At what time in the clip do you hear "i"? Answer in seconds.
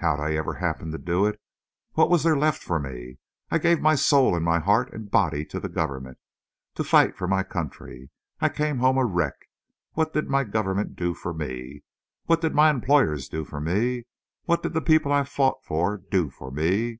0.18-0.34, 3.48-3.58, 8.40-8.48, 15.12-15.22